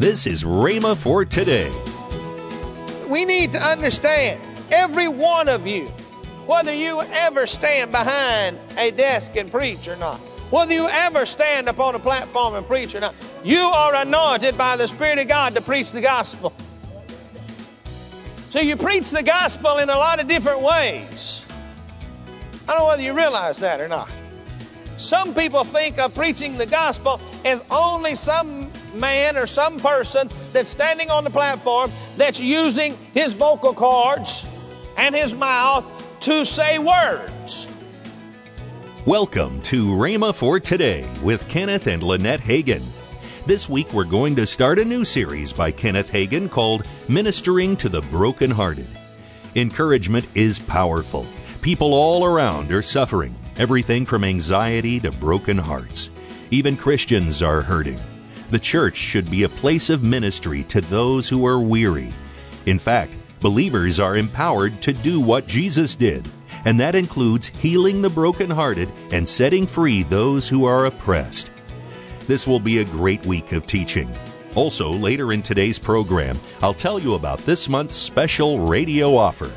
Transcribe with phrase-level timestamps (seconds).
[0.00, 1.70] This is Rhema for today.
[3.06, 4.40] We need to understand,
[4.70, 5.88] every one of you,
[6.46, 10.16] whether you ever stand behind a desk and preach or not,
[10.50, 14.74] whether you ever stand upon a platform and preach or not, you are anointed by
[14.74, 16.54] the Spirit of God to preach the gospel.
[18.48, 21.44] So you preach the gospel in a lot of different ways.
[22.66, 24.08] I don't know whether you realize that or not.
[24.96, 30.70] Some people think of preaching the gospel as only some man or some person that's
[30.70, 34.46] standing on the platform that's using his vocal cords
[34.96, 35.84] and his mouth
[36.20, 37.66] to say words.
[39.06, 42.82] Welcome to Rhema for Today with Kenneth and Lynette Hagin.
[43.46, 47.88] This week we're going to start a new series by Kenneth Hagin called Ministering to
[47.88, 48.86] the Brokenhearted.
[49.54, 51.26] Encouragement is powerful.
[51.62, 56.10] People all around are suffering, everything from anxiety to broken hearts.
[56.50, 57.98] Even Christians are hurting.
[58.50, 62.12] The church should be a place of ministry to those who are weary.
[62.66, 66.28] In fact, believers are empowered to do what Jesus did,
[66.64, 71.50] and that includes healing the brokenhearted and setting free those who are oppressed.
[72.26, 74.12] This will be a great week of teaching.
[74.54, 79.50] Also, later in today's program, I'll tell you about this month's special radio offer.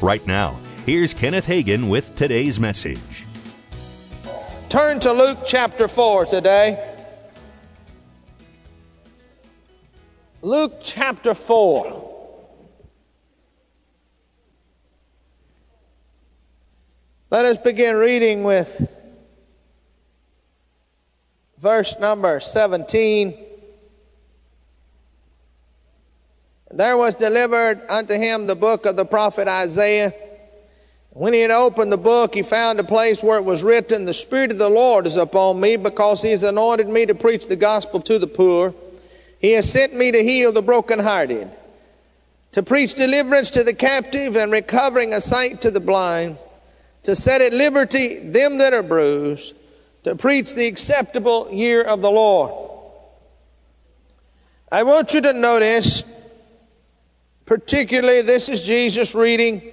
[0.00, 3.24] Right now, Here's Kenneth Hagin with today's message.
[4.68, 6.93] Turn to Luke chapter 4 today.
[10.44, 12.10] Luke chapter 4.
[17.30, 18.86] Let us begin reading with
[21.62, 23.42] verse number 17.
[26.72, 30.12] There was delivered unto him the book of the prophet Isaiah.
[31.08, 34.12] When he had opened the book, he found a place where it was written, The
[34.12, 37.56] Spirit of the Lord is upon me, because he has anointed me to preach the
[37.56, 38.74] gospel to the poor.
[39.44, 41.50] He has sent me to heal the brokenhearted,
[42.52, 46.38] to preach deliverance to the captive, and recovering a sight to the blind,
[47.02, 49.52] to set at liberty them that are bruised,
[50.04, 52.70] to preach the acceptable year of the Lord.
[54.72, 56.04] I want you to notice,
[57.44, 59.72] particularly, this is Jesus reading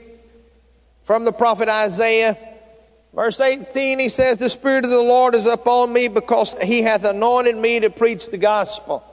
[1.03, 2.37] from the prophet Isaiah.
[3.13, 7.05] Verse 18, he says, The Spirit of the Lord is upon me because he hath
[7.05, 9.05] anointed me to preach the gospel.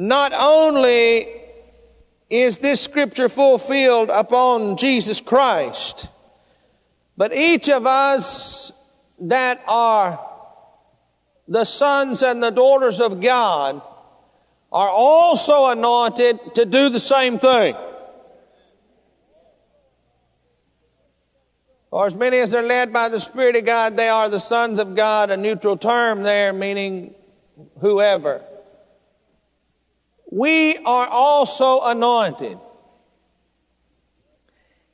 [0.00, 1.26] Not only
[2.30, 6.06] is this scripture fulfilled upon Jesus Christ,
[7.16, 8.70] but each of us
[9.22, 10.24] that are
[11.48, 13.82] the sons and the daughters of God
[14.70, 17.74] are also anointed to do the same thing.
[21.90, 24.78] Or as many as are led by the Spirit of God, they are the sons
[24.78, 27.16] of God, a neutral term there meaning
[27.80, 28.44] whoever.
[30.30, 32.58] We are also anointed.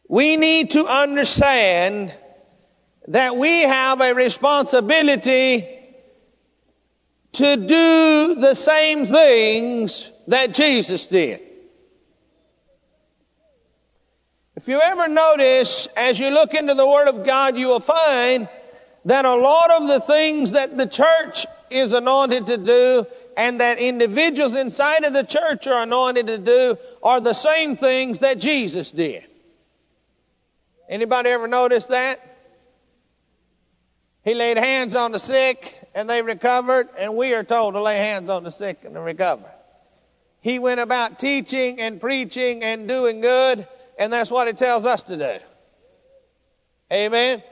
[0.09, 2.15] We need to understand
[3.09, 5.69] that we have a responsibility
[7.33, 11.41] to do the same things that Jesus did.
[14.56, 18.49] If you ever notice, as you look into the Word of God, you will find
[19.05, 23.06] that a lot of the things that the church is anointed to do
[23.37, 28.21] and that individuals inside of the church are anointed to do are the same things
[28.21, 29.25] that Jesus did.
[30.89, 32.21] Anybody ever notice that?
[34.25, 37.97] He laid hands on the sick and they recovered, and we are told to lay
[37.97, 39.51] hands on the sick and to recover.
[40.41, 43.66] He went about teaching and preaching and doing good
[43.99, 45.45] and that's what it tells us to do.
[46.93, 47.43] Amen.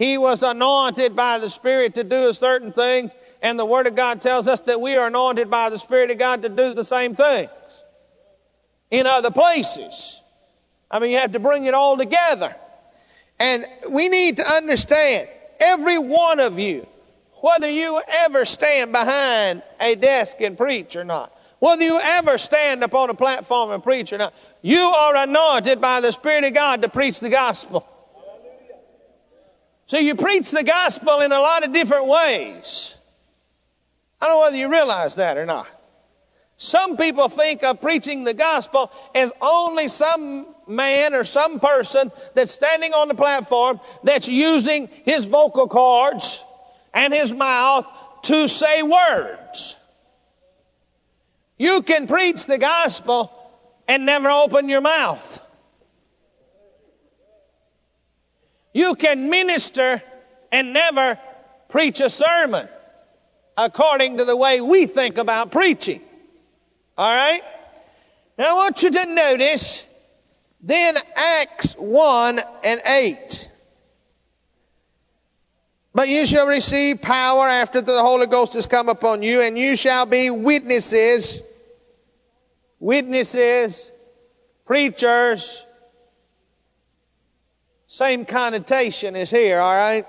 [0.00, 4.22] He was anointed by the Spirit to do certain things, and the Word of God
[4.22, 7.14] tells us that we are anointed by the Spirit of God to do the same
[7.14, 7.50] things
[8.90, 10.18] in other places.
[10.90, 12.56] I mean, you have to bring it all together.
[13.38, 15.28] And we need to understand,
[15.60, 16.86] every one of you,
[17.42, 22.82] whether you ever stand behind a desk and preach or not, whether you ever stand
[22.82, 24.32] upon a platform and preach or not,
[24.62, 27.86] you are anointed by the Spirit of God to preach the gospel.
[29.90, 32.94] So you preach the gospel in a lot of different ways.
[34.20, 35.66] I don't know whether you realize that or not.
[36.58, 42.52] Some people think of preaching the gospel as only some man or some person that's
[42.52, 46.44] standing on the platform that's using his vocal cords
[46.94, 47.84] and his mouth
[48.22, 49.74] to say words.
[51.58, 53.32] You can preach the gospel
[53.88, 55.40] and never open your mouth.
[58.72, 60.02] You can minister
[60.52, 61.18] and never
[61.68, 62.68] preach a sermon
[63.56, 66.00] according to the way we think about preaching.
[66.96, 67.42] All right?
[68.38, 69.84] Now I want you to notice
[70.62, 73.48] then Acts 1 and 8.
[75.94, 79.74] But you shall receive power after the Holy Ghost has come upon you, and you
[79.74, 81.42] shall be witnesses,
[82.78, 83.90] witnesses,
[84.64, 85.64] preachers.
[87.92, 90.06] Same connotation is here, all right?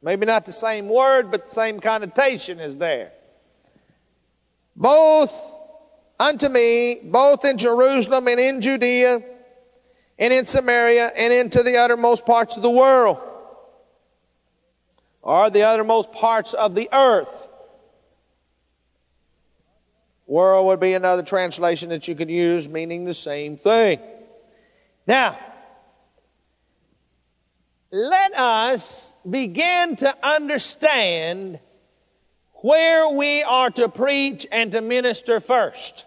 [0.00, 3.10] Maybe not the same word, but the same connotation is there.
[4.76, 5.34] Both
[6.20, 9.20] unto me, both in Jerusalem and in Judea,
[10.20, 13.18] and in Samaria, and into the uttermost parts of the world
[15.20, 17.48] or the uttermost parts of the earth.
[20.28, 23.98] World would be another translation that you could use, meaning the same thing.
[25.08, 25.36] Now,
[27.90, 31.58] let us begin to understand
[32.60, 36.04] where we are to preach and to minister first.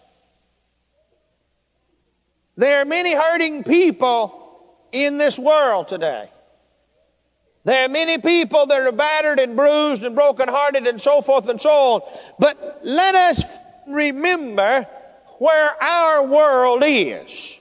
[2.57, 4.37] There are many hurting people
[4.91, 6.29] in this world today.
[7.63, 11.61] There are many people that are battered and bruised and brokenhearted and so forth and
[11.61, 12.01] so on.
[12.39, 13.43] But let us
[13.87, 14.87] remember
[15.37, 17.60] where our world is.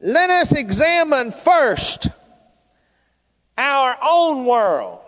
[0.00, 2.08] Let us examine first
[3.58, 5.00] our own world.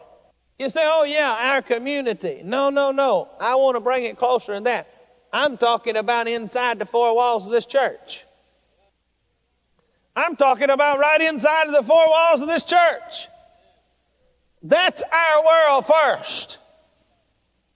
[0.59, 2.43] You say, oh, yeah, our community.
[2.45, 3.29] No, no, no.
[3.41, 4.87] I want to bring it closer than that.
[5.33, 8.25] I'm talking about inside the four walls of this church.
[10.15, 13.29] I'm talking about right inside of the four walls of this church.
[14.63, 16.59] That's our world first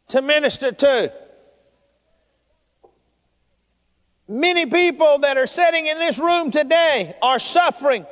[0.08, 1.12] to minister to.
[4.28, 8.06] Many people that are sitting in this room today are suffering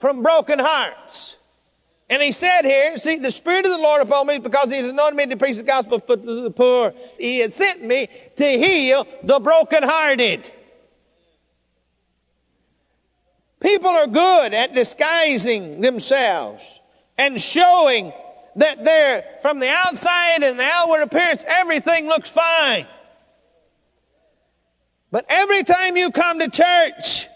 [0.00, 1.36] from broken hearts.
[2.08, 4.88] And he said here, see, the Spirit of the Lord upon me because he has
[4.88, 6.94] anointed me to preach the gospel to the poor.
[7.18, 10.52] He has sent me to heal the brokenhearted.
[13.58, 16.80] People are good at disguising themselves
[17.18, 18.12] and showing
[18.56, 22.86] that they're from the outside and the outward appearance, everything looks fine.
[25.10, 27.26] But every time you come to church,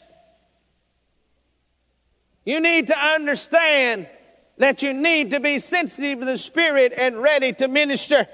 [2.44, 4.08] you need to understand
[4.58, 8.26] that you need to be sensitive to the Spirit and ready to minister.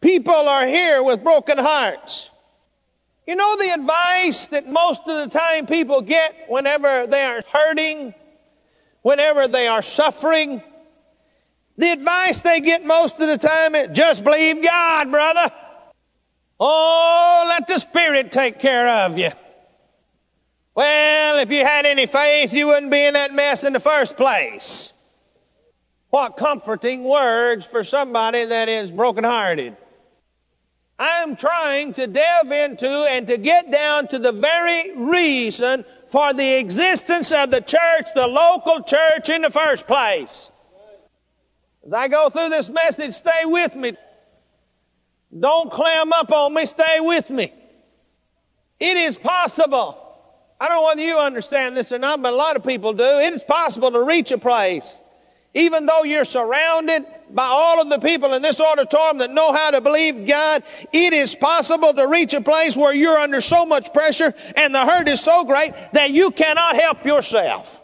[0.00, 2.28] People are here with broken hearts.
[3.26, 8.14] You know the advice that most of the time people get whenever they are hurting,
[9.00, 10.62] whenever they are suffering?
[11.78, 15.50] The advice they get most of the time is just believe God, brother.
[16.60, 19.30] Oh, let the Spirit take care of you.
[20.74, 24.16] Well, if you had any faith, you wouldn't be in that mess in the first
[24.16, 24.92] place.
[26.10, 29.76] What comforting words for somebody that is brokenhearted.
[30.98, 36.54] I'm trying to delve into and to get down to the very reason for the
[36.54, 40.52] existence of the church, the local church in the first place.
[41.84, 43.96] As I go through this message, stay with me.
[45.38, 47.52] Don't clam up on me, stay with me.
[48.78, 50.00] It is possible.
[50.60, 53.02] I don't know whether you understand this or not, but a lot of people do.
[53.02, 55.00] It is possible to reach a place
[55.54, 59.70] even though you're surrounded by all of the people in this auditorium that know how
[59.70, 63.92] to believe God, it is possible to reach a place where you're under so much
[63.92, 67.82] pressure and the hurt is so great that you cannot help yourself.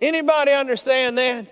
[0.00, 1.46] Anybody understand that?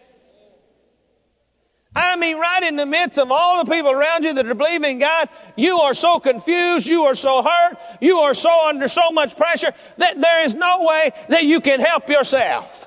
[1.95, 4.99] I mean, right in the midst of all the people around you that are believing
[4.99, 9.37] God, you are so confused, you are so hurt, you are so under so much
[9.37, 12.87] pressure that there is no way that you can help yourself.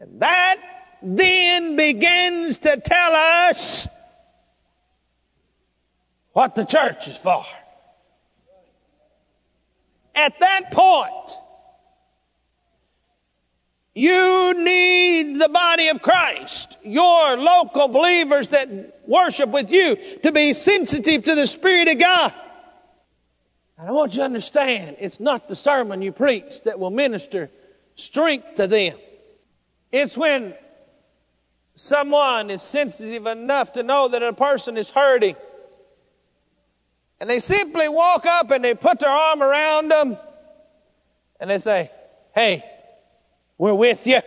[0.00, 0.56] And that
[1.00, 3.86] then begins to tell us
[6.32, 7.44] what the church is for.
[10.16, 11.38] At that point,
[13.94, 20.52] you need the body of Christ, your local believers that worship with you, to be
[20.52, 22.32] sensitive to the Spirit of God.
[23.78, 27.50] And I want you to understand it's not the sermon you preach that will minister
[27.94, 28.96] strength to them.
[29.92, 30.54] It's when
[31.76, 35.36] someone is sensitive enough to know that a person is hurting.
[37.20, 40.16] And they simply walk up and they put their arm around them
[41.38, 41.90] and they say,
[42.34, 42.64] Hey,
[43.58, 44.20] we're with you.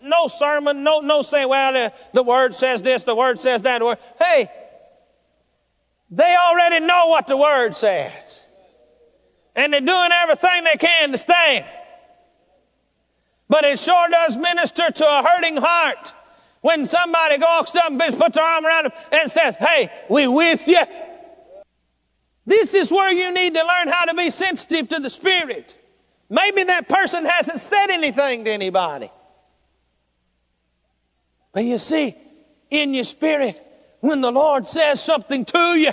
[0.00, 3.82] No sermon, no, no saying, well, the, the word says this, the word says that.
[3.82, 3.98] Word.
[4.18, 4.50] Hey,
[6.10, 8.12] they already know what the word says.
[9.56, 11.64] And they're doing everything they can to stand.
[13.48, 16.12] But it sure does minister to a hurting heart
[16.64, 20.66] When somebody walks up and puts their arm around them and says, Hey, we with
[20.66, 20.82] you.
[22.46, 25.74] This is where you need to learn how to be sensitive to the Spirit.
[26.34, 29.08] Maybe that person hasn't said anything to anybody.
[31.52, 32.16] But you see,
[32.70, 33.62] in your spirit,
[34.00, 35.92] when the Lord says something to you,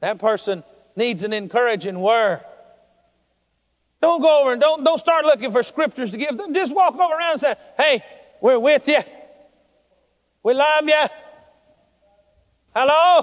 [0.00, 0.64] that person
[0.96, 2.40] needs an encouraging word.
[4.02, 6.52] Don't go over and don't, don't start looking for scriptures to give them.
[6.52, 8.04] Just walk over around and say, Hey,
[8.40, 8.98] we're with you.
[10.42, 11.06] We love you.
[12.74, 13.22] Hello?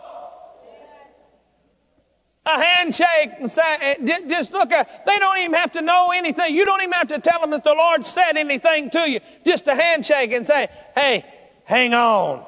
[2.47, 6.55] A handshake and say, eh, just look at, they don't even have to know anything.
[6.55, 9.19] You don't even have to tell them that the Lord said anything to you.
[9.45, 11.25] Just a handshake and say, hey,
[11.65, 12.45] hang on.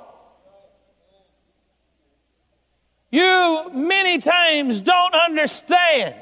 [3.11, 6.15] You many times don't understand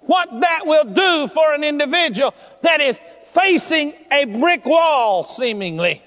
[0.00, 3.00] what that will do for an individual that is
[3.34, 6.02] facing a brick wall, seemingly.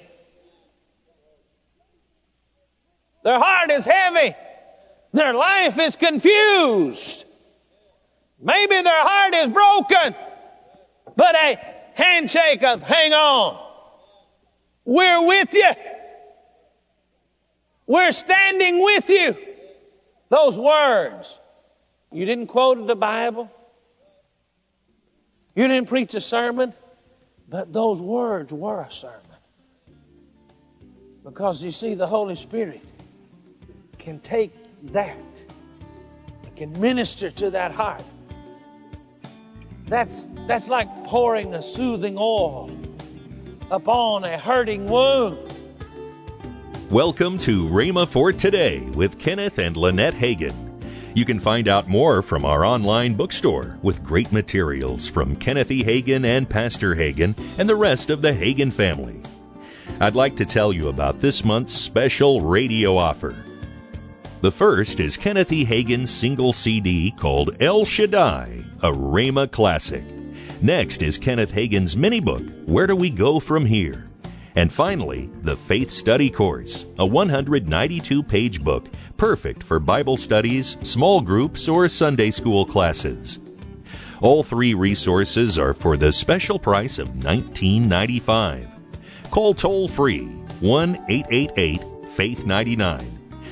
[3.24, 4.36] Their heart is heavy.
[5.16, 7.24] Their life is confused.
[8.38, 10.14] Maybe their heart is broken.
[11.16, 11.58] But a
[11.94, 13.66] handshake of hang on.
[14.84, 15.72] We're with you.
[17.88, 19.38] We're standing with you.
[20.28, 21.38] Those words.
[22.12, 23.50] You didn't quote the Bible.
[25.56, 26.74] You didn't preach a sermon.
[27.48, 29.22] But those words were a sermon.
[31.24, 32.82] Because you see, the Holy Spirit
[33.98, 35.44] can take that,
[36.44, 38.04] it can minister to that heart.
[39.88, 42.72] That's, that's like pouring a soothing oil
[43.72, 45.38] upon a hurting wound.
[46.90, 50.54] Welcome to Rhema for Today with Kenneth and Lynette Hagin.
[51.16, 55.84] You can find out more from our online bookstore with great materials from Kenneth E.
[55.84, 59.22] Hagin and Pastor Hagin and the rest of the Hagin family.
[60.00, 63.36] I'd like to tell you about this month's special radio offer.
[64.46, 65.66] The first is Kenneth E.
[65.66, 70.04] Hagin's single CD called El Shaddai, a Rhema classic.
[70.62, 74.08] Next is Kenneth Hagin's mini book, Where Do We Go From Here?
[74.56, 78.88] And finally, the Faith Study Course, a 192 page book
[79.18, 83.40] perfect for Bible studies, small groups, or Sunday school classes.
[84.22, 88.70] All three resources are for the special price of $19.95.
[89.32, 90.26] Call toll free
[90.60, 91.82] 1 888
[92.14, 93.15] Faith 99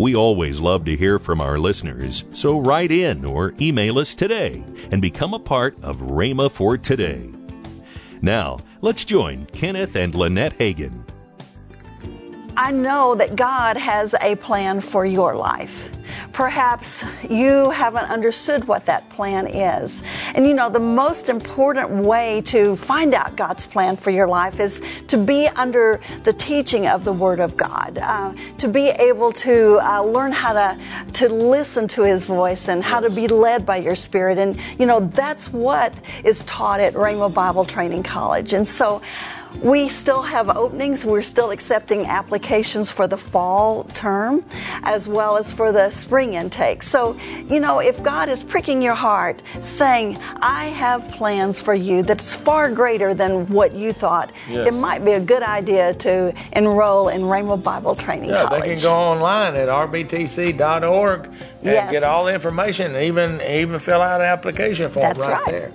[0.00, 4.64] We always love to hear from our listeners, so write in or email us today
[4.90, 7.28] and become a part of Rhema for Today.
[8.22, 11.04] Now, let's join Kenneth and Lynette Hagin.
[12.56, 15.90] I know that God has a plan for your life.
[16.32, 20.02] Perhaps you haven't understood what that plan is.
[20.34, 24.60] And you know, the most important way to find out God's plan for your life
[24.60, 29.32] is to be under the teaching of the Word of God, uh, to be able
[29.32, 30.78] to uh, learn how to,
[31.14, 34.38] to listen to His voice and how to be led by your Spirit.
[34.38, 35.92] And you know, that's what
[36.24, 38.52] is taught at Rhema Bible Training College.
[38.52, 39.02] And so,
[39.62, 41.04] we still have openings.
[41.04, 44.44] We're still accepting applications for the fall term
[44.82, 46.82] as well as for the spring intake.
[46.82, 47.16] So,
[47.48, 52.34] you know, if God is pricking your heart saying, I have plans for you that's
[52.34, 54.68] far greater than what you thought, yes.
[54.68, 58.62] it might be a good idea to enroll in Rhema Bible Training yeah, College.
[58.62, 61.90] they can go online at rbtc.org and yes.
[61.90, 65.46] get all the information, even even fill out an application form that's right, right.
[65.46, 65.72] there.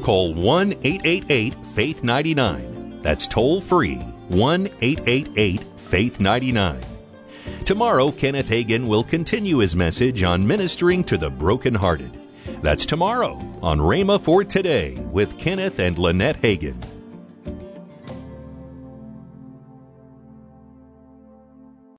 [0.00, 3.00] Call 1 888 Faith 99.
[3.02, 6.80] That's toll free 1 888 Faith 99.
[7.64, 12.10] Tomorrow, Kenneth Hagin will continue his message on ministering to the brokenhearted.
[12.62, 16.76] That's tomorrow on Rhema for Today with Kenneth and Lynette Hagin.